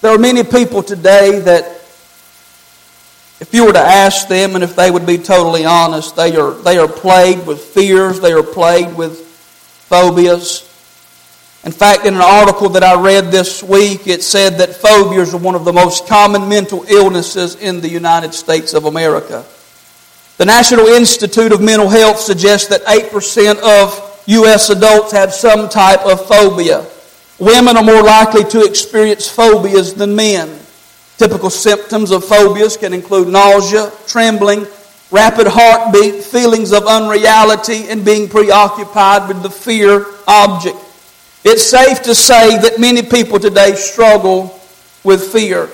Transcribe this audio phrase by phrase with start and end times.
[0.00, 1.64] There are many people today that,
[3.40, 6.52] if you were to ask them and if they would be totally honest, they are,
[6.52, 9.26] they are plagued with fears, they are plagued with
[9.88, 10.62] phobias.
[11.64, 15.38] In fact, in an article that I read this week, it said that phobias are
[15.38, 19.44] one of the most common mental illnesses in the United States of America.
[20.36, 24.70] The National Institute of Mental Health suggests that 8% of U.S.
[24.70, 26.86] adults have some type of phobia.
[27.38, 30.58] Women are more likely to experience phobias than men.
[31.18, 34.66] Typical symptoms of phobias can include nausea, trembling,
[35.10, 40.76] rapid heartbeat, feelings of unreality, and being preoccupied with the fear object.
[41.44, 44.60] It's safe to say that many people today struggle
[45.04, 45.70] with fear.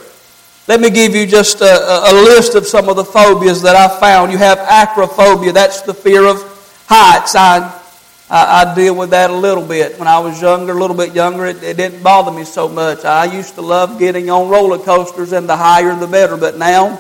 [0.69, 4.01] Let me give you just a, a list of some of the phobias that I
[4.01, 4.33] found.
[4.33, 6.39] You have acrophobia, that's the fear of
[6.87, 7.35] heights.
[7.35, 7.83] I
[8.31, 9.99] I, I, deal with that a little bit.
[9.99, 13.05] When I was younger, a little bit younger, it, it didn't bother me so much.
[13.05, 16.37] I used to love getting on roller coasters, and the higher the better.
[16.37, 16.99] But now,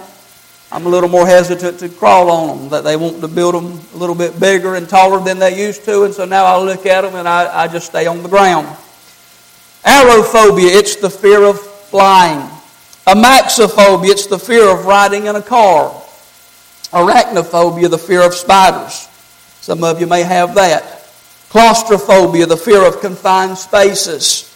[0.70, 2.68] I'm a little more hesitant to crawl on them.
[2.68, 5.84] That they want to build them a little bit bigger and taller than they used
[5.84, 8.28] to, and so now I look at them and I, I just stay on the
[8.28, 8.66] ground.
[9.84, 12.40] Aerophobia, it's the fear of flying.
[13.06, 15.90] Amaxophobia, it's the fear of riding in a car.
[16.90, 19.08] Arachnophobia, the fear of spiders.
[19.60, 21.03] Some of you may have that.
[21.55, 24.52] Claustrophobia, the fear of confined spaces.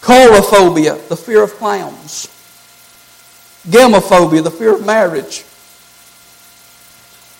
[0.00, 2.26] Coulrophobia, the fear of clowns.
[3.68, 5.44] Gamophobia, the fear of marriage.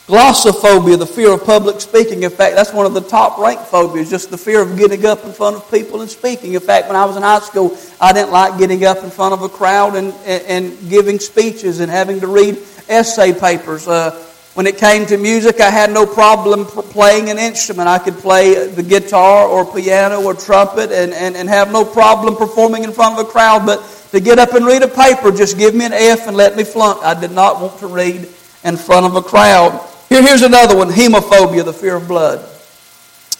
[0.06, 2.22] Glossophobia, the fear of public speaking.
[2.22, 5.24] In fact, that's one of the top ranked phobias, just the fear of getting up
[5.24, 6.52] in front of people and speaking.
[6.52, 9.32] In fact, when I was in high school, I didn't like getting up in front
[9.32, 12.58] of a crowd and, and, and giving speeches and having to read
[12.90, 13.88] essay papers.
[13.88, 14.10] Uh,
[14.54, 17.88] when it came to music, I had no problem playing an instrument.
[17.88, 22.36] I could play the guitar or piano or trumpet and, and, and have no problem
[22.36, 23.66] performing in front of a crowd.
[23.66, 26.54] But to get up and read a paper, just give me an F and let
[26.54, 27.02] me flunk.
[27.02, 28.28] I did not want to read
[28.62, 29.72] in front of a crowd.
[30.08, 32.38] Here, here's another one hemophobia, the fear of blood.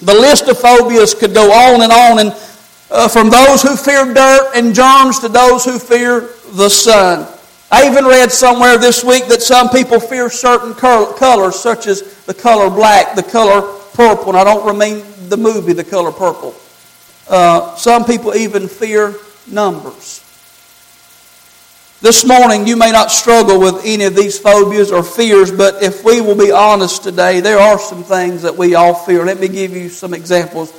[0.03, 2.37] The list of phobias could go on and on, and
[2.91, 7.29] uh, from those who fear dirt and germs to those who fear the sun.
[7.71, 12.35] I even read somewhere this week that some people fear certain colors, such as the
[12.35, 13.63] color black, the color
[13.95, 16.55] purple, and I don't mean the movie, The Color Purple.
[17.29, 19.15] Uh, some people even fear
[19.47, 20.21] numbers.
[22.01, 26.05] This morning, you may not struggle with any of these phobias or fears, but if
[26.05, 29.25] we will be honest today, there are some things that we all fear.
[29.25, 30.71] Let me give you some examples.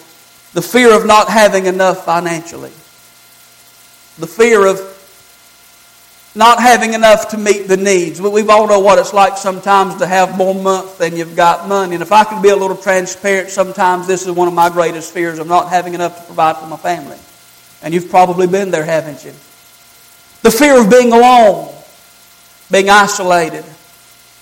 [0.53, 2.71] The fear of not having enough financially,
[4.19, 4.94] the fear of
[6.35, 8.21] not having enough to meet the needs.
[8.21, 11.95] We all know what it's like sometimes to have more month than you've got money.
[11.95, 15.13] And if I can be a little transparent, sometimes this is one of my greatest
[15.13, 17.17] fears of not having enough to provide for my family.
[17.81, 19.31] And you've probably been there, haven't you?
[20.41, 21.73] The fear of being alone,
[22.69, 23.63] being isolated,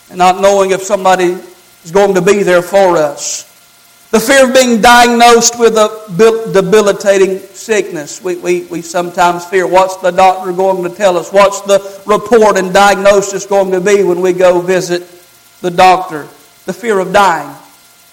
[0.10, 1.38] and not knowing if somebody
[1.84, 3.53] is going to be there for us.
[4.14, 8.24] The fear of being diagnosed with a debilitating sickness.
[8.24, 11.34] We, we, we sometimes fear what's the doctor going to tell us?
[11.34, 15.02] What's the report and diagnosis going to be when we go visit
[15.62, 16.28] the doctor?
[16.68, 17.58] The fear of dying.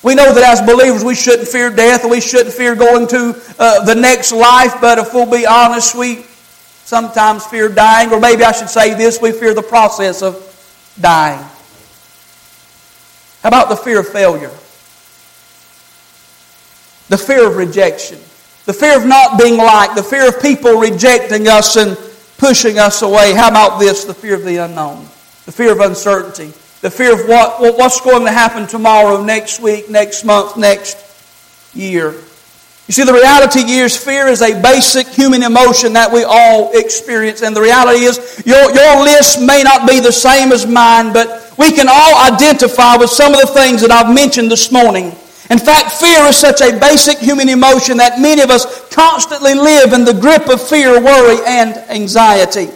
[0.03, 3.85] We know that as believers we shouldn't fear death we shouldn't fear going to uh,
[3.85, 6.25] the next life, but if we'll be honest, we
[6.87, 11.45] sometimes fear dying, or maybe I should say this we fear the process of dying.
[13.43, 14.51] How about the fear of failure?
[17.11, 18.19] The fear of rejection,
[18.67, 21.99] the fear of not being liked, the fear of people rejecting us and
[22.39, 23.35] pushing us away.
[23.35, 24.05] How about this?
[24.05, 25.03] The fear of the unknown,
[25.45, 29.91] the fear of uncertainty, the fear of what, what's going to happen tomorrow, next week,
[29.91, 30.97] next month, next
[31.75, 32.13] year.
[32.13, 37.43] You see, the reality is fear is a basic human emotion that we all experience.
[37.43, 41.55] And the reality is your, your list may not be the same as mine, but
[41.59, 45.15] we can all identify with some of the things that I've mentioned this morning.
[45.51, 49.93] In fact, fear is such a basic human emotion that many of us constantly live
[49.93, 52.69] in the grip of fear, worry, and anxiety.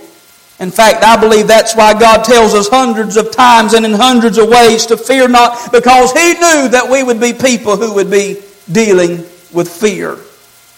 [0.58, 4.38] In fact, I believe that's why God tells us hundreds of times and in hundreds
[4.38, 8.10] of ways to fear not, because He knew that we would be people who would
[8.10, 9.18] be dealing
[9.52, 10.18] with fear.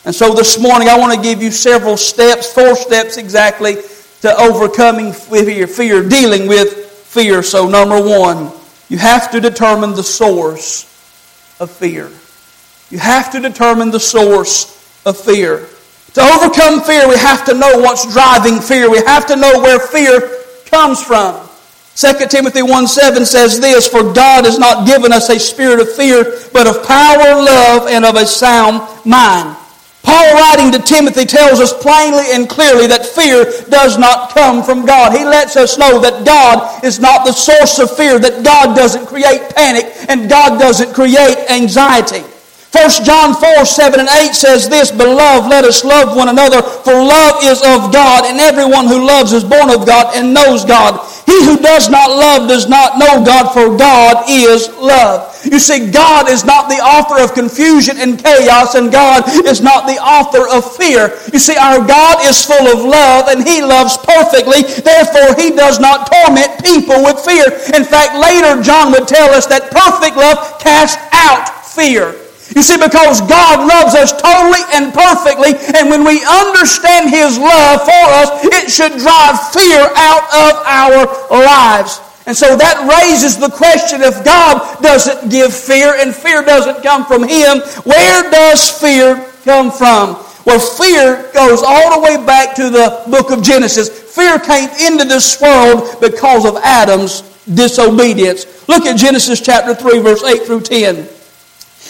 [0.05, 3.77] And so this morning, I want to give you several steps, four steps exactly,
[4.21, 7.43] to overcoming fear, fear dealing with fear.
[7.43, 8.53] So, number one,
[8.89, 10.93] you have to determine the source
[11.61, 12.11] of fear.
[12.91, 14.73] You have to determine the source
[15.05, 15.69] of fear.
[16.15, 18.91] To overcome fear, we have to know what's driving fear.
[18.91, 20.21] We have to know where fear
[20.67, 21.47] comes from.
[21.97, 25.95] 2 Timothy 1 7 says this For God has not given us a spirit of
[25.95, 29.57] fear, but of power, love, and of a sound mind.
[30.07, 34.87] Paul, writing to Timothy, tells us plainly and clearly that fear does not come from
[34.87, 35.11] God.
[35.11, 39.07] He lets us know that God is not the source of fear, that God doesn't
[39.07, 42.23] create panic, and God doesn't create anxiety.
[42.71, 46.93] 1 John 4, 7 and 8 says this, Beloved, let us love one another, for
[46.93, 51.03] love is of God, and everyone who loves is born of God and knows God.
[51.27, 55.35] He who does not love does not know God, for God is love.
[55.45, 59.87] You see, God is not the author of confusion and chaos, and God is not
[59.87, 61.19] the author of fear.
[61.33, 64.63] You see, our God is full of love, and He loves perfectly.
[64.63, 67.47] Therefore, He does not torment people with fear.
[67.75, 72.15] In fact, later John would tell us that perfect love casts out fear.
[72.57, 77.85] You see, because God loves us totally and perfectly, and when we understand His love
[77.85, 81.05] for us, it should drive fear out of our
[81.45, 82.01] lives.
[82.25, 87.05] And so that raises the question if God doesn't give fear and fear doesn't come
[87.05, 90.17] from Him, where does fear come from?
[90.47, 93.91] Well, fear goes all the way back to the book of Genesis.
[94.17, 97.21] Fear came into this world because of Adam's
[97.53, 98.67] disobedience.
[98.67, 101.16] Look at Genesis chapter 3, verse 8 through 10.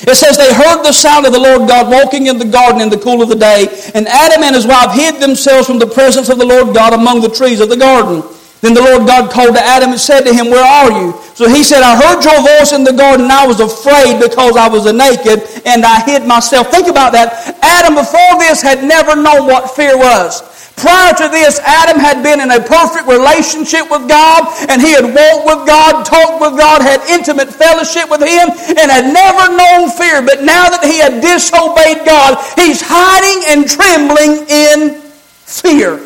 [0.03, 2.91] It says they heard the sound of the Lord God walking in the garden in
[2.91, 6.29] the cool of the day, and Adam and his wife hid themselves from the presence
[6.29, 8.23] of the Lord God among the trees of the garden.
[8.67, 11.15] Then the Lord God called to Adam and said to him, Where are you?
[11.39, 14.59] So he said, I heard your voice in the garden, and I was afraid because
[14.59, 16.75] I was naked, and I hid myself.
[16.75, 17.31] Think about that.
[17.63, 20.43] Adam, before this, had never known what fear was.
[20.75, 25.07] Prior to this, Adam had been in a perfect relationship with God, and he had
[25.15, 29.95] walked with God, talked with God, had intimate fellowship with Him, and had never known
[29.95, 30.27] fear.
[30.27, 34.99] But now that he had disobeyed God, he's hiding and trembling in
[35.47, 36.06] fear.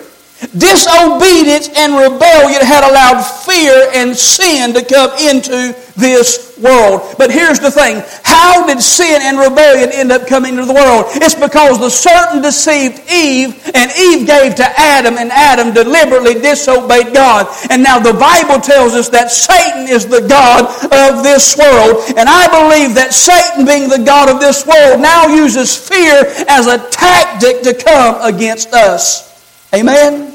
[0.56, 7.14] Disobedience and rebellion had allowed fear and sin to come into this world.
[7.18, 11.06] But here's the thing how did sin and rebellion end up coming into the world?
[11.20, 17.12] It's because the serpent deceived Eve, and Eve gave to Adam, and Adam deliberately disobeyed
[17.12, 17.46] God.
[17.70, 22.00] And now the Bible tells us that Satan is the God of this world.
[22.16, 26.66] And I believe that Satan, being the God of this world, now uses fear as
[26.66, 29.28] a tactic to come against us.
[29.74, 30.29] Amen?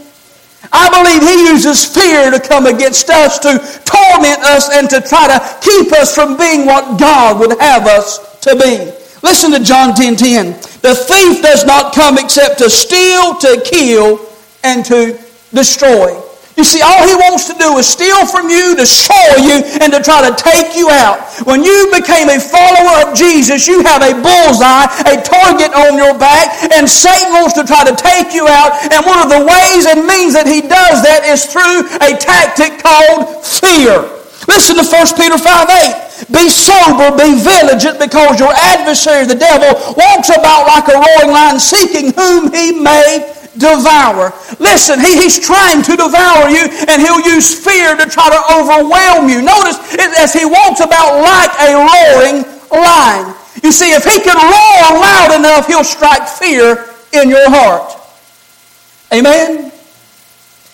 [0.75, 5.31] I believe he uses fear to come against us, to torment us, and to try
[5.31, 8.91] to keep us from being what God would have us to be.
[9.23, 10.51] Listen to John 10 10.
[10.81, 14.19] The thief does not come except to steal, to kill,
[14.63, 15.17] and to
[15.53, 16.21] destroy.
[16.55, 19.99] You see, all he wants to do is steal from you, destroy you, and to
[19.99, 21.19] try to take you out.
[21.43, 26.15] When you became a follower of Jesus, you have a bullseye, a target on your
[26.15, 28.71] back, and Satan wants to try to take you out.
[28.87, 32.79] And one of the ways and means that he does that is through a tactic
[32.79, 34.07] called fear.
[34.47, 36.31] Listen to 1 Peter 5 8.
[36.31, 41.59] Be sober, be vigilant, because your adversary, the devil, walks about like a roaring lion,
[41.59, 44.33] seeking whom he may devour.
[44.59, 49.29] Listen, he, he's trying to devour you, and he'll use fear to try to overwhelm
[49.29, 49.41] you.
[49.41, 49.79] Notice
[50.17, 53.33] as he walks about like a roaring lion.
[53.63, 57.97] You see, if he can roar loud enough, he'll strike fear in your heart.
[59.13, 59.71] Amen?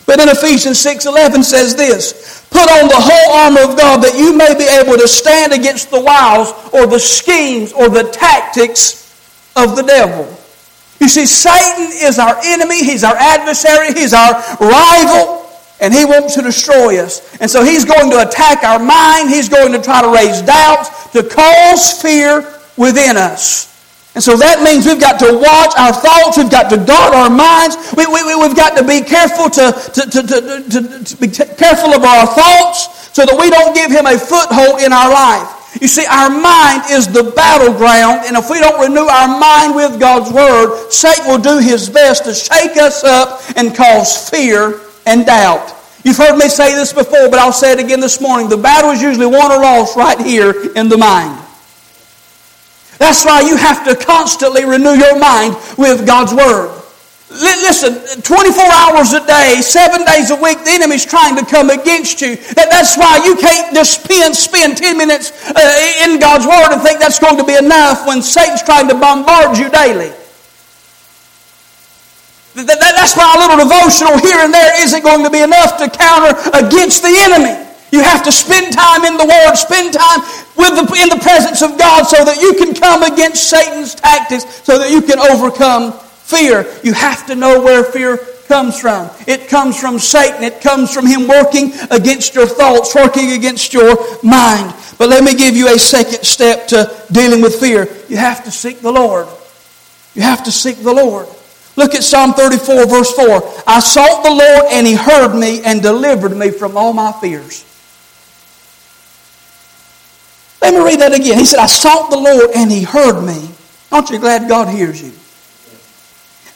[0.05, 4.33] But in Ephesians 6:11 says this, put on the whole armor of God that you
[4.33, 9.15] may be able to stand against the wiles or the schemes or the tactics
[9.55, 10.25] of the devil.
[11.01, 15.49] You see, Satan is our enemy, he's our adversary, he's our rival,
[15.81, 17.25] and he wants to destroy us.
[17.41, 21.09] And so he's going to attack our mind, he's going to try to raise doubts,
[21.09, 22.45] to cause fear
[22.77, 23.67] within us.
[24.13, 27.33] And so that means we've got to watch our thoughts, we've got to guard our
[27.33, 31.97] minds, we, we, we've got to be careful to, to, to, to, to be careful
[31.97, 35.60] of our thoughts so that we don't give him a foothold in our life.
[35.79, 39.99] You see, our mind is the battleground, and if we don't renew our mind with
[39.99, 45.25] God's Word, Satan will do his best to shake us up and cause fear and
[45.25, 45.73] doubt.
[46.03, 48.49] You've heard me say this before, but I'll say it again this morning.
[48.49, 51.39] The battle is usually won or lost right here in the mind.
[52.97, 56.80] That's why you have to constantly renew your mind with God's Word.
[57.31, 62.19] Listen, 24 hours a day, seven days a week, the enemy's trying to come against
[62.19, 62.35] you.
[62.59, 66.83] That, that's why you can't just spend, spend 10 minutes uh, in God's Word and
[66.83, 70.11] think that's going to be enough when Satan's trying to bombard you daily.
[72.59, 75.79] That, that, that's why a little devotional here and there isn't going to be enough
[75.79, 77.55] to counter against the enemy.
[77.95, 80.19] You have to spend time in the Word, spend time
[80.59, 84.43] with the, in the presence of God so that you can come against Satan's tactics,
[84.67, 85.95] so that you can overcome
[86.31, 89.09] fear, you have to know where fear comes from.
[89.27, 90.43] It comes from Satan.
[90.43, 94.73] It comes from him working against your thoughts, working against your mind.
[94.97, 97.87] But let me give you a second step to dealing with fear.
[98.09, 99.27] You have to seek the Lord.
[100.15, 101.27] You have to seek the Lord.
[101.77, 103.63] Look at Psalm 34, verse 4.
[103.65, 107.65] I sought the Lord, and he heard me and delivered me from all my fears.
[110.61, 111.39] Let me read that again.
[111.39, 113.49] He said, I sought the Lord, and he heard me.
[113.91, 115.13] Aren't you glad God hears you?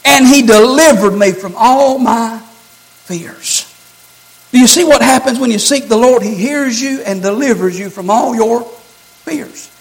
[0.06, 2.40] And he delivered me from all my
[3.06, 3.72] fears.
[4.52, 6.22] Do you see what happens when you seek the Lord?
[6.22, 9.72] He hears you and delivers you from all your fears.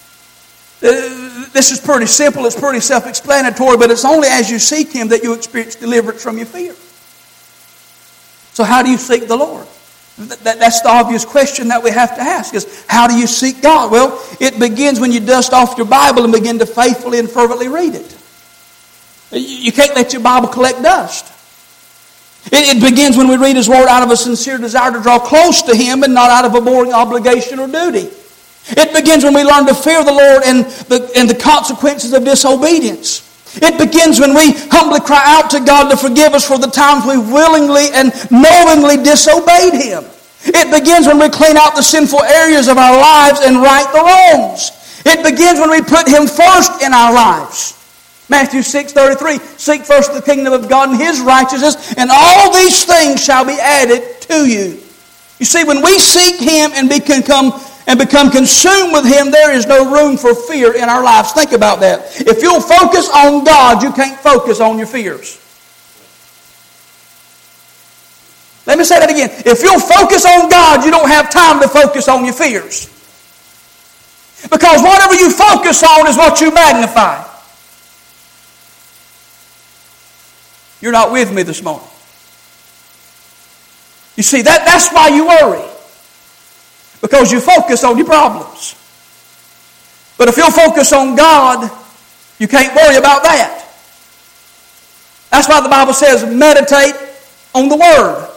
[0.82, 4.90] Uh, this is pretty simple, it's pretty self explanatory, but it's only as you seek
[4.90, 6.74] Him that you experience deliverance from your fear.
[8.54, 9.66] So, how do you seek the Lord?
[10.16, 13.90] That's the obvious question that we have to ask is how do you seek God?
[13.90, 17.68] Well, it begins when you dust off your Bible and begin to faithfully and fervently
[17.68, 18.13] read it.
[19.30, 21.32] You can't let your Bible collect dust.
[22.52, 25.62] It, begins when we read His Word out of a sincere desire to draw close
[25.62, 28.10] to Him and not out of a boring obligation or duty.
[28.68, 32.24] It begins when we learn to fear the Lord and the, and the consequences of
[32.24, 33.30] disobedience.
[33.56, 37.06] It begins when we humbly cry out to God to forgive us for the times
[37.06, 40.04] we willingly and knowingly disobeyed Him.
[40.44, 44.00] It begins when we clean out the sinful areas of our lives and right the
[44.00, 44.72] wrongs.
[45.06, 47.72] It begins when we put Him first in our lives.
[48.28, 52.84] Matthew 6 33, seek first the kingdom of God and His righteousness, and all these
[52.84, 54.80] things shall be added to you.
[55.38, 57.52] You see, when we seek Him and become
[57.86, 61.32] and become consumed with Him, there is no room for fear in our lives.
[61.32, 62.20] Think about that.
[62.20, 65.40] If you'll focus on God, you can't focus on your fears.
[68.66, 69.28] Let me say that again.
[69.44, 72.88] If you'll focus on God, you don't have time to focus on your fears.
[74.50, 77.33] Because whatever you focus on is what you magnify.
[80.84, 81.88] You're not with me this morning.
[84.16, 85.64] You see, that, that's why you worry.
[87.00, 88.76] Because you focus on your problems.
[90.18, 91.70] But if you'll focus on God,
[92.38, 93.66] you can't worry about that.
[95.30, 96.94] That's why the Bible says meditate
[97.54, 98.30] on the Word.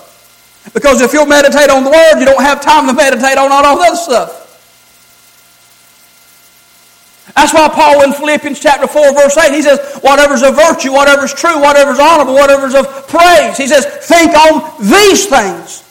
[0.73, 3.75] Because if you'll meditate on the Word, you don't have time to meditate on all
[3.75, 4.46] the other stuff.
[7.37, 11.35] That's why Paul in Philippians chapter 4, verse 8, he says, whatever's of virtue, whatever's
[11.35, 13.55] true, whatever's honorable, whatever's of praise.
[13.55, 15.83] He says, think on these things.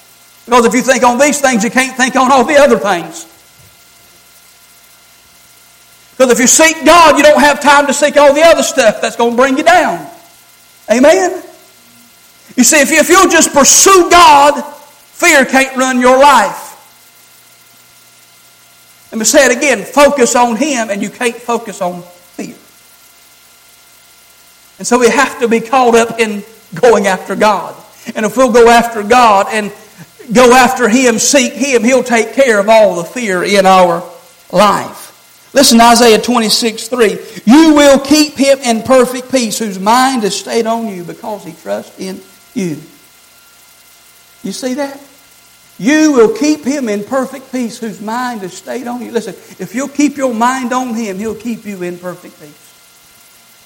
[0.45, 3.27] Because if you think on these things, you can't think on all the other things.
[6.17, 9.01] Because if you seek God, you don't have time to seek all the other stuff
[9.01, 10.05] that's going to bring you down.
[10.91, 11.45] Amen?
[12.57, 16.66] You see, if, you, if you'll just pursue God, fear can't run your life.
[19.17, 22.55] Let me say it again focus on Him, and you can't focus on fear.
[24.79, 26.45] And so we have to be caught up in
[26.75, 27.75] going after God.
[28.15, 29.73] And if we'll go after God and
[30.35, 34.05] go after Him, seek Him, He'll take care of all the fear in our
[34.53, 35.51] life.
[35.55, 37.19] Listen Isaiah 26, 3.
[37.47, 41.55] You will keep him in perfect peace whose mind is stayed on you because he
[41.55, 42.21] trusts in
[42.53, 42.77] you.
[44.43, 45.01] You see that?
[45.79, 49.13] You will keep him in perfect peace whose mind is stayed on you.
[49.13, 52.63] Listen, if you'll keep your mind on him, he'll keep you in perfect peace.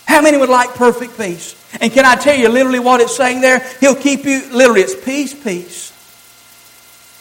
[0.07, 1.55] How many would like perfect peace?
[1.81, 3.65] And can I tell you literally what it's saying there?
[3.79, 5.91] He'll keep you, literally, it's peace, peace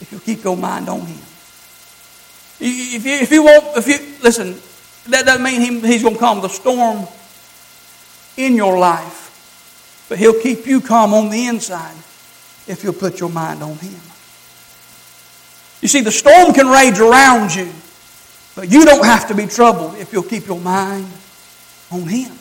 [0.00, 1.18] if you keep your mind on Him.
[2.62, 4.60] If you, if you if you, listen,
[5.10, 7.06] that doesn't mean he, He's going to calm the storm
[8.36, 11.96] in your life, but He'll keep you calm on the inside
[12.66, 14.09] if you'll put your mind on Him.
[15.80, 17.70] You see, the storm can rage around you,
[18.54, 21.06] but you don't have to be troubled if you'll keep your mind
[21.90, 22.32] on Him.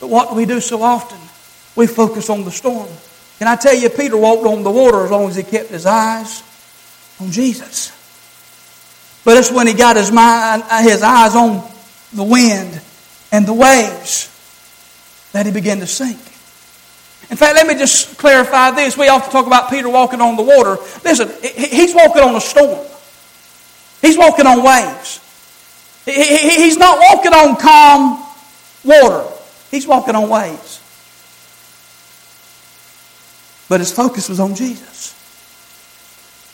[0.00, 1.18] But what do we do so often?
[1.74, 2.88] We focus on the storm.
[3.38, 5.86] Can I tell you, Peter walked on the water as long as he kept his
[5.86, 6.42] eyes
[7.20, 7.92] on Jesus.
[9.24, 11.66] But it's when he got his, mind, uh, his eyes on
[12.12, 12.80] the wind
[13.32, 14.32] and the waves
[15.32, 16.18] that he began to sink.
[17.28, 18.96] In fact, let me just clarify this.
[18.96, 20.76] We often talk about Peter walking on the water.
[21.04, 22.86] Listen, he's walking on a storm.
[24.00, 25.20] He's walking on waves.
[26.04, 28.24] He's not walking on calm
[28.84, 29.24] water.
[29.72, 30.80] He's walking on waves.
[33.68, 35.14] But his focus was on Jesus.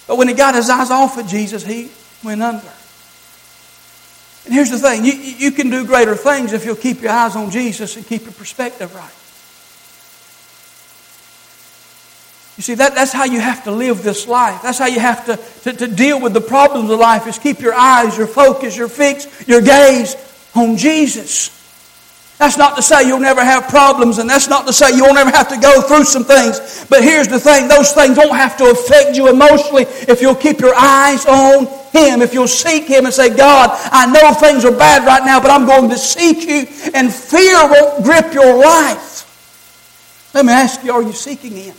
[0.06, 1.90] But when he got his eyes off of Jesus, he
[2.24, 2.72] went under.
[4.44, 7.36] And here's the thing you, you can do greater things if you'll keep your eyes
[7.36, 9.12] on Jesus and keep your perspective right.
[12.56, 14.60] You see, that, that's how you have to live this life.
[14.62, 17.60] That's how you have to, to, to deal with the problems of life is keep
[17.60, 20.16] your eyes, your focus, your fix, your gaze
[20.54, 21.58] on Jesus.
[22.38, 25.30] That's not to say you'll never have problems, and that's not to say you'll never
[25.30, 26.84] have to go through some things.
[26.90, 30.60] But here's the thing those things won't have to affect you emotionally if you'll keep
[30.60, 34.76] your eyes on Him, if you'll seek Him and say, God, I know things are
[34.76, 40.30] bad right now, but I'm going to seek you, and fear won't grip your life.
[40.34, 41.76] Let me ask you, are you seeking Him?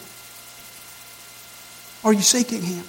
[2.03, 2.83] Are you seeking Him?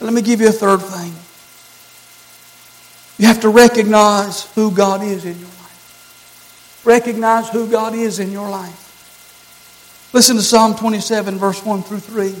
[0.00, 1.14] Let me give you a third thing.
[3.18, 6.82] You have to recognize who God is in your life.
[6.84, 8.82] Recognize who God is in your life.
[10.12, 12.34] Listen to Psalm 27, verse 1 through 3.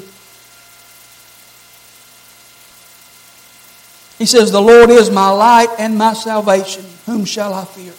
[4.18, 6.84] He says, The Lord is my light and my salvation.
[7.06, 7.92] Whom shall I fear?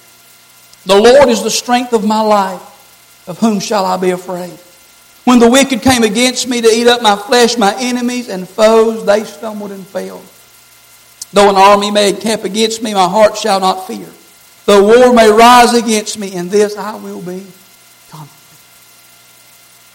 [0.85, 2.73] The Lord is the strength of my life.
[3.27, 4.57] Of whom shall I be afraid?
[5.27, 9.05] When the wicked came against me to eat up my flesh, my enemies and foes,
[9.05, 10.23] they stumbled and fell.
[11.33, 14.07] Though an army may encamp against me, my heart shall not fear.
[14.65, 17.45] Though war may rise against me, in this I will be
[18.09, 18.57] confident.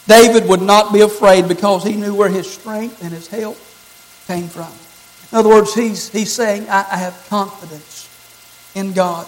[0.06, 3.56] David would not be afraid because he knew where his strength and his help
[4.26, 4.70] came from.
[5.32, 8.06] In other words, he's, he's saying, I, I have confidence
[8.74, 9.26] in God.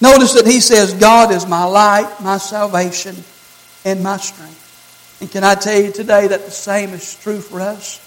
[0.00, 3.14] Notice that he says, God is my light, my salvation,
[3.84, 4.62] and my strength.
[5.20, 8.00] And can I tell you today that the same is true for us?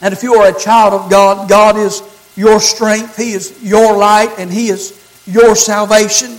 [0.00, 2.02] And if you are a child of God, God is
[2.36, 6.30] your strength, He is your light, and He is your salvation.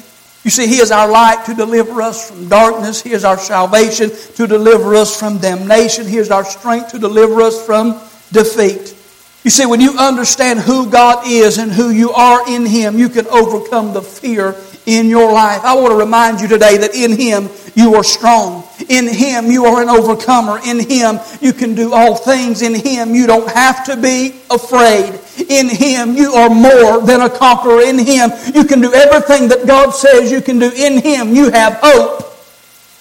[0.43, 3.01] You see, He is our light to deliver us from darkness.
[3.01, 6.07] He is our salvation to deliver us from damnation.
[6.07, 7.99] He is our strength to deliver us from
[8.31, 8.95] defeat.
[9.43, 13.09] You see, when you understand who God is and who you are in Him, you
[13.09, 15.61] can overcome the fear in your life.
[15.63, 18.63] I want to remind you today that in Him you are strong.
[18.89, 20.59] In Him you are an overcomer.
[20.65, 22.61] In Him you can do all things.
[22.61, 25.19] In Him you don't have to be afraid.
[25.49, 27.81] In Him you are more than a conqueror.
[27.81, 30.71] In Him you can do everything that God says you can do.
[30.71, 32.23] In Him you have hope.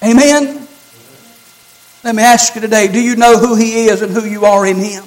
[0.03, 0.67] Amen?
[2.03, 4.67] Let me ask you today do you know who He is and who you are
[4.67, 5.05] in Him?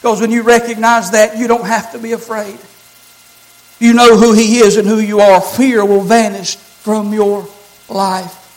[0.00, 2.56] Because when you recognize that, you don't have to be afraid.
[3.80, 5.40] You know who He is and who you are.
[5.40, 7.48] Fear will vanish from your
[7.88, 8.47] life.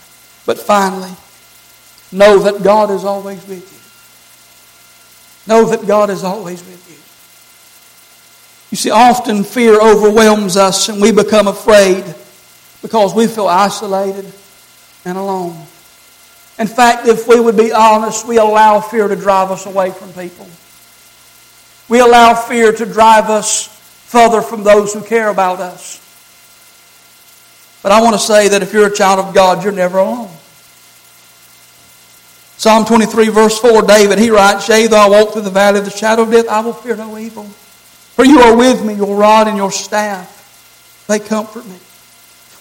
[0.45, 1.11] But finally,
[2.11, 3.71] know that God is always with
[5.47, 5.53] you.
[5.53, 6.97] Know that God is always with you.
[8.71, 12.03] You see, often fear overwhelms us and we become afraid
[12.81, 14.31] because we feel isolated
[15.05, 15.55] and alone.
[16.57, 20.13] In fact, if we would be honest, we allow fear to drive us away from
[20.13, 20.47] people.
[21.89, 23.67] We allow fear to drive us
[24.05, 26.00] further from those who care about us.
[27.83, 30.29] But I want to say that if you're a child of God, you're never alone.
[32.57, 35.85] Psalm 23, verse 4, David, he writes, Yea, though I walk through the valley of
[35.85, 37.45] the shadow of death, I will fear no evil.
[37.45, 41.77] For you are with me, your rod and your staff, they comfort me.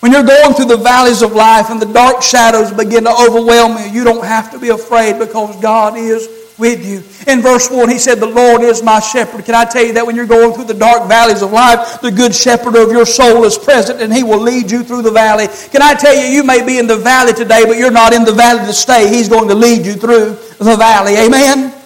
[0.00, 3.76] When you're going through the valleys of life and the dark shadows begin to overwhelm
[3.76, 6.26] you, you don't have to be afraid because God is
[6.60, 6.98] with you.
[7.32, 9.44] In verse 1, he said, The Lord is my shepherd.
[9.44, 12.10] Can I tell you that when you're going through the dark valleys of life, the
[12.10, 15.48] good shepherd of your soul is present and he will lead you through the valley?
[15.70, 18.24] Can I tell you, you may be in the valley today, but you're not in
[18.24, 19.08] the valley to stay.
[19.08, 21.16] He's going to lead you through the valley.
[21.16, 21.79] Amen?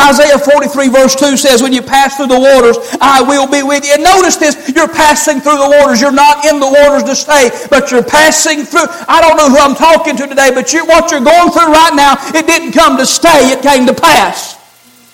[0.00, 3.84] Isaiah 43 verse 2 says, when you pass through the waters, I will be with
[3.84, 3.94] you.
[3.94, 6.00] And notice this, you're passing through the waters.
[6.00, 8.86] You're not in the waters to stay, but you're passing through.
[9.08, 11.94] I don't know who I'm talking to today, but you, what you're going through right
[11.94, 14.58] now, it didn't come to stay, it came to pass.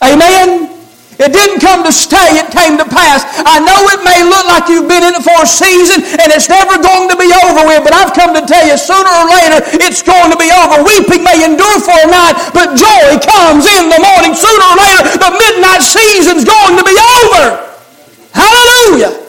[0.03, 0.78] Amen?
[1.19, 3.27] It didn't come to stay, it came to pass.
[3.43, 6.47] I know it may look like you've been in it for a season and it's
[6.47, 9.59] never going to be over with, but I've come to tell you sooner or later
[9.83, 10.87] it's going to be over.
[10.87, 14.33] Weeping may endure for a night, but joy comes in the morning.
[14.39, 17.67] Sooner or later, the midnight season's going to be over.
[18.31, 19.28] Hallelujah.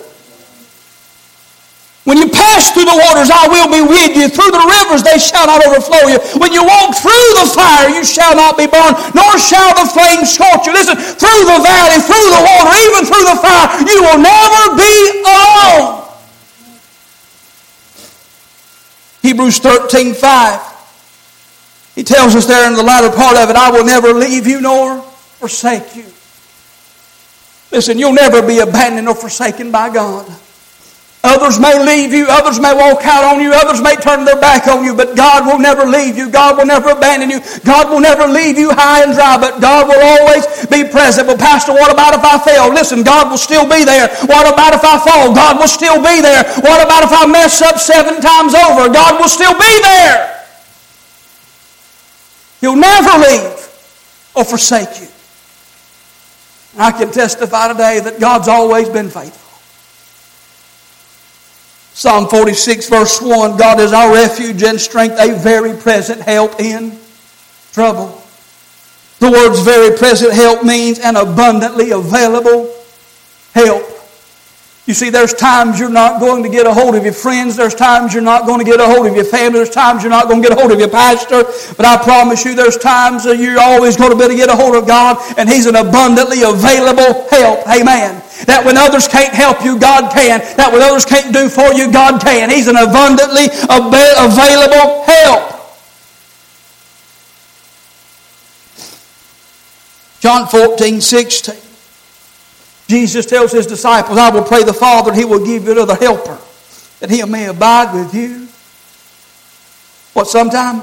[2.09, 4.33] When you pass through the waters, I will be with you.
[4.33, 6.17] Through the rivers, they shall not overflow you.
[6.41, 10.33] When you walk through the fire, you shall not be burned, nor shall the flames
[10.33, 10.73] scorch you.
[10.73, 15.21] Listen, through the valley, through the water, even through the fire, you will never be
[15.21, 16.01] alone.
[19.21, 21.93] Hebrews 13, 5.
[21.93, 24.61] He tells us there in the latter part of it, I will never leave you
[24.61, 24.99] nor
[25.37, 26.05] forsake you.
[27.71, 30.25] Listen, you'll never be abandoned or forsaken by God.
[31.21, 34.67] Others may leave you, others may walk out on you, others may turn their back
[34.71, 36.31] on you, but God will never leave you.
[36.31, 37.41] God will never abandon you.
[37.65, 41.27] God will never leave you high and dry, but God will always be present.
[41.27, 42.71] But Pastor, what about if I fail?
[42.71, 44.07] Listen, God will still be there.
[44.31, 45.35] What about if I fall?
[45.35, 46.43] God will still be there.
[46.63, 48.87] What about if I mess up seven times over?
[48.87, 50.45] God will still be there.
[52.61, 53.59] He'll never leave
[54.35, 55.07] or forsake you.
[56.77, 59.48] I can testify today that God's always been faithful.
[61.99, 66.97] Psalm 46, verse 1 God is our refuge and strength, a very present help in
[67.73, 68.23] trouble.
[69.19, 72.73] The words very present help means an abundantly available
[73.53, 73.83] help.
[74.89, 77.55] You see, there's times you're not going to get a hold of your friends.
[77.55, 79.59] There's times you're not going to get a hold of your family.
[79.59, 81.43] There's times you're not going to get a hold of your pastor.
[81.77, 84.49] But I promise you, there's times that you're always going to be able to get
[84.49, 87.69] a hold of God, and He's an abundantly available help.
[87.69, 88.17] Amen.
[88.49, 90.39] That when others can't help you, God can.
[90.57, 92.49] That when others can't do for you, God can.
[92.49, 95.53] He's an abundantly available help.
[100.19, 101.68] John 14, 16.
[102.89, 105.93] Jesus tells his disciples, I will pray the Father, and he will give you another
[105.93, 106.39] helper,
[106.99, 108.47] that he may abide with you.
[110.13, 110.81] What, sometime?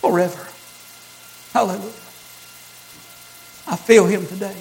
[0.00, 0.46] Forever.
[1.52, 1.90] Hallelujah.
[3.66, 4.54] I feel him today.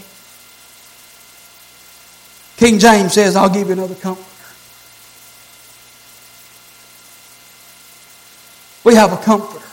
[2.57, 4.23] King James says, I'll give you another comforter.
[8.83, 9.63] We have a comforter.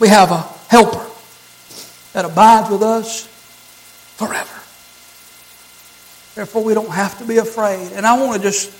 [0.00, 1.08] We have a helper
[2.14, 3.28] that abides with us
[4.16, 4.61] forever.
[6.34, 7.92] Therefore, we don't have to be afraid.
[7.92, 8.70] And I want to just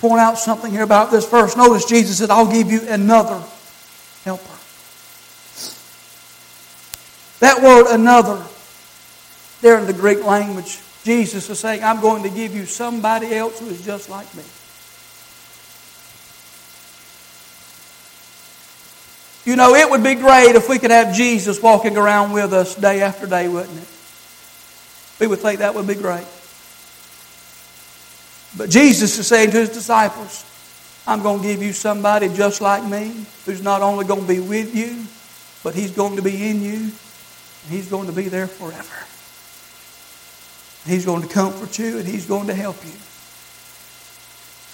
[0.00, 1.56] point out something here about this verse.
[1.56, 3.42] Notice Jesus said, I'll give you another
[4.24, 4.50] helper.
[7.40, 8.44] That word another,
[9.60, 13.60] there in the Greek language, Jesus is saying, I'm going to give you somebody else
[13.60, 14.44] who is just like me.
[19.44, 22.74] You know, it would be great if we could have Jesus walking around with us
[22.74, 23.88] day after day, wouldn't it?
[25.20, 26.26] We would think that would be great.
[28.56, 30.44] But Jesus is saying to his disciples,
[31.06, 34.40] I'm going to give you somebody just like me who's not only going to be
[34.40, 35.04] with you,
[35.62, 39.06] but he's going to be in you, and he's going to be there forever.
[40.86, 42.92] He's going to comfort you, and he's going to help you.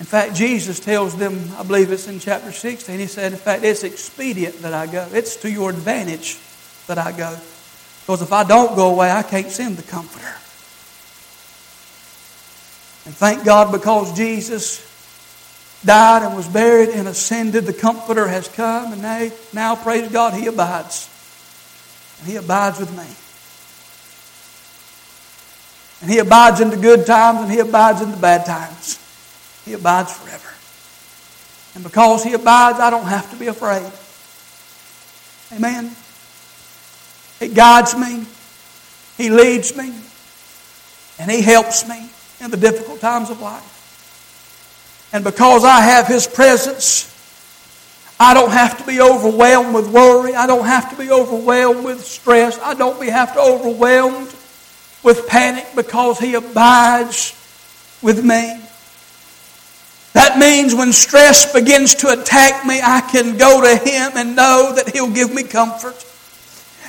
[0.00, 3.64] In fact, Jesus tells them, I believe it's in chapter 16, he said, In fact,
[3.64, 5.06] it's expedient that I go.
[5.12, 6.38] It's to your advantage
[6.86, 7.36] that I go.
[8.00, 10.39] Because if I don't go away, I can't send the Comforter.
[13.06, 14.86] And thank God because Jesus
[15.84, 20.34] died and was buried and ascended, the Comforter has come, and now, now praise God,
[20.34, 21.08] He abides.
[22.20, 23.06] And He abides with me.
[26.02, 28.98] And He abides in the good times and He abides in the bad times.
[29.64, 30.48] He abides forever.
[31.74, 33.90] And because He abides, I don't have to be afraid.
[35.56, 35.94] Amen.
[37.38, 38.26] He guides me,
[39.16, 39.94] He leads me,
[41.18, 43.76] and He helps me in the difficult times of life.
[45.12, 47.06] And because I have His presence,
[48.18, 50.34] I don't have to be overwhelmed with worry.
[50.34, 52.58] I don't have to be overwhelmed with stress.
[52.60, 54.34] I don't have to be overwhelmed
[55.02, 57.34] with panic because He abides
[58.02, 58.60] with me.
[60.12, 64.74] That means when stress begins to attack me, I can go to Him and know
[64.74, 66.04] that He'll give me comfort.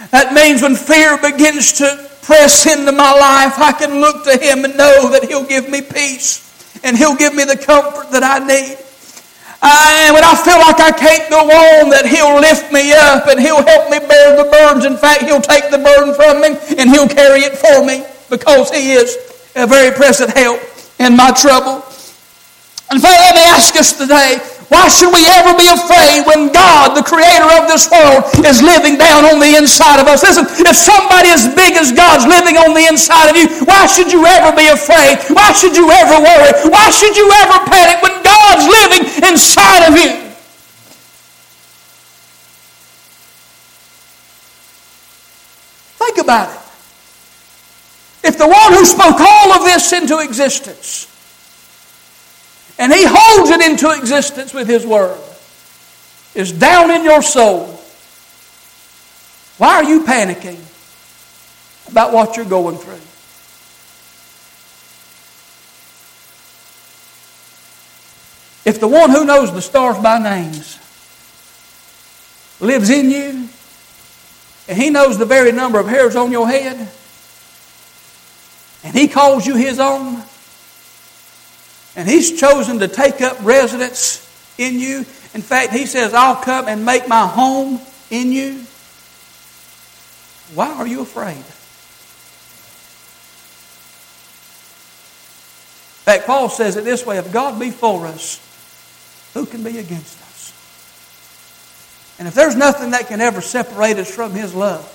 [0.09, 4.65] That means when fear begins to press into my life, I can look to Him
[4.65, 6.41] and know that He'll give me peace
[6.83, 8.77] and He'll give me the comfort that I need.
[9.61, 13.39] And when I feel like I can't go on, that He'll lift me up and
[13.39, 14.85] He'll help me bear the burdens.
[14.85, 18.71] In fact, He'll take the burden from me and He'll carry it for me because
[18.71, 19.17] He is
[19.55, 20.59] a very present help
[20.97, 21.85] in my trouble.
[22.89, 24.39] And Father, let me ask us today,
[24.71, 28.95] why should we ever be afraid when God, the creator of this world, is living
[28.95, 30.23] down on the inside of us?
[30.23, 34.13] Listen, if somebody as big as God's living on the inside of you, why should
[34.13, 35.19] you ever be afraid?
[35.35, 36.71] Why should you ever worry?
[36.71, 40.31] Why should you ever panic when God's living inside of you?
[45.99, 46.61] Think about it.
[48.23, 51.10] If the one who spoke all of this into existence
[52.81, 55.19] and He holds it into existence with His Word,
[56.33, 57.79] is down in your soul.
[59.59, 60.59] Why are you panicking
[61.91, 62.93] about what you're going through?
[68.67, 70.79] If the one who knows the stars by names
[72.59, 73.47] lives in you,
[74.67, 76.89] and he knows the very number of hairs on your head,
[78.83, 80.23] and he calls you his own,
[81.95, 84.27] and He's chosen to take up residence
[84.57, 84.99] in you.
[85.33, 88.65] In fact, He says, I'll come and make my home in you.
[90.53, 91.37] Why are you afraid?
[96.01, 98.39] In fact, Paul says it this way if God be for us,
[99.33, 100.53] who can be against us?
[102.19, 104.85] And if there's nothing that can ever separate us from His love,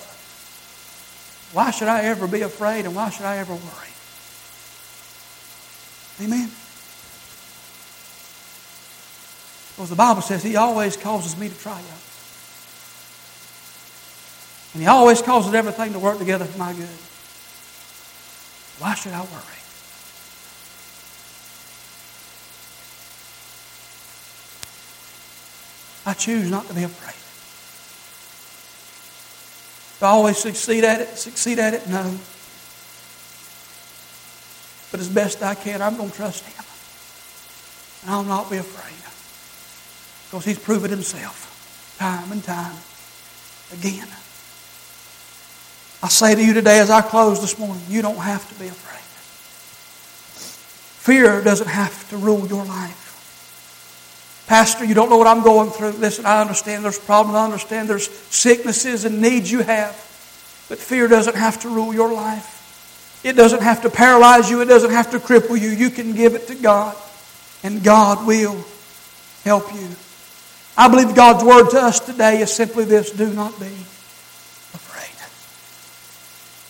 [1.53, 3.93] why should I ever be afraid and why should I ever worry?
[6.21, 6.51] Amen.
[9.77, 12.03] Because the Bible says He always causes me to triumph.
[14.73, 16.89] And He always causes everything to work together for my good.
[18.79, 19.57] Why should I worry?
[26.07, 27.13] I choose not to be afraid.
[29.99, 31.17] Do I always succeed at it?
[31.19, 31.87] Succeed at it?
[31.87, 32.17] No.
[34.89, 36.65] But as best I can, I'm going to trust Him.
[38.01, 39.06] And I'll not be afraid.
[40.29, 42.75] Because He's proven Himself time and time
[43.73, 44.07] again.
[46.03, 48.67] I say to you today as I close this morning, you don't have to be
[48.67, 48.97] afraid.
[51.07, 54.45] Fear doesn't have to rule your life.
[54.47, 55.91] Pastor, you don't know what I'm going through.
[55.91, 57.35] Listen, I understand there's problems.
[57.35, 59.93] I understand there's sicknesses and needs you have.
[60.69, 63.21] But fear doesn't have to rule your life.
[63.23, 64.61] It doesn't have to paralyze you.
[64.61, 65.69] It doesn't have to cripple you.
[65.69, 66.95] You can give it to God,
[67.63, 68.63] and God will
[69.43, 69.87] help you.
[70.77, 75.17] I believe God's word to us today is simply this do not be afraid.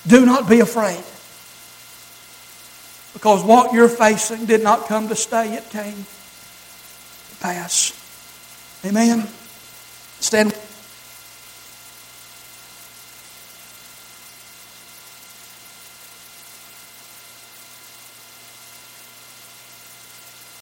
[0.08, 1.04] Do not be afraid.
[3.13, 6.06] Because what you're facing did not come to stay, it came
[7.30, 7.91] to pass.
[8.86, 9.28] Amen.
[10.20, 10.58] Stand.